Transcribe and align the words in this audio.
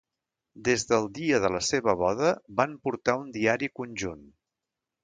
Des 0.69 0.85
del 0.91 1.05
dia 1.17 1.41
de 1.43 1.51
la 1.57 1.61
seva 1.69 1.95
boda 2.01 2.33
van 2.63 2.75
portar 2.89 3.19
un 3.25 3.31
diari 3.39 3.73
conjunt. 3.83 4.31